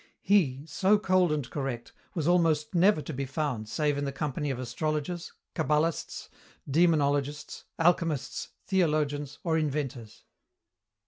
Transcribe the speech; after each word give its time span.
He, 0.23 0.65
so 0.65 0.97
cold 0.97 1.31
and 1.31 1.47
correct, 1.47 1.91
was 2.15 2.27
almost 2.27 2.73
never 2.73 3.03
to 3.03 3.13
be 3.13 3.27
found 3.27 3.69
save 3.69 3.99
in 3.99 4.03
the 4.03 4.11
company 4.11 4.49
of 4.49 4.57
astrologers, 4.57 5.31
cabbalists, 5.53 6.27
demonologists, 6.67 7.65
alchemists, 7.77 8.49
theologians, 8.65 9.37
or 9.43 9.59
inventors. 9.59 10.23